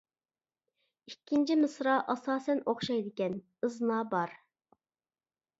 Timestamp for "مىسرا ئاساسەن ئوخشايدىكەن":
1.59-3.39